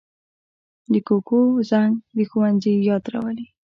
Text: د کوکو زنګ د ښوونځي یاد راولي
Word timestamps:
د 0.91 0.93
کوکو 1.07 1.39
زنګ 1.69 1.93
د 2.15 2.17
ښوونځي 2.29 2.73
یاد 2.89 3.03
راولي 3.13 3.47